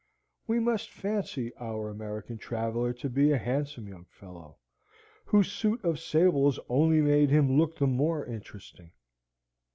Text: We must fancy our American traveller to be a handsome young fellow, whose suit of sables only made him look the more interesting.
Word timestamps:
We 0.47 0.59
must 0.59 0.89
fancy 0.91 1.53
our 1.57 1.87
American 1.87 2.39
traveller 2.39 2.91
to 2.91 3.07
be 3.07 3.31
a 3.31 3.37
handsome 3.37 3.87
young 3.87 4.05
fellow, 4.05 4.57
whose 5.25 5.51
suit 5.51 5.85
of 5.85 5.99
sables 5.99 6.59
only 6.69 7.01
made 7.01 7.29
him 7.29 7.55
look 7.55 7.77
the 7.77 7.85
more 7.85 8.25
interesting. 8.25 8.93